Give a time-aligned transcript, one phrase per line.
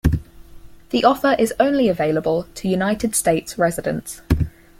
[0.89, 4.23] The offer is only available to United States residents.